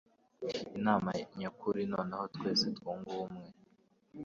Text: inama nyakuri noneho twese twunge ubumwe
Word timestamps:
inama 0.77 1.09
nyakuri 1.39 1.81
noneho 1.93 2.25
twese 2.35 2.65
twunge 2.77 3.07
ubumwe 3.15 3.47